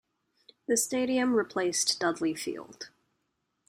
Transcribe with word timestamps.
The 0.67 0.77
stadium 0.77 1.35
replaced 1.35 1.99
Dudley 1.99 2.33
Field. 2.33 2.89